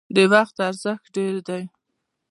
د 0.15 0.17
وخت 0.33 0.55
ارزښت 0.69 1.05
ډیر 1.15 1.35
دی 1.47 1.63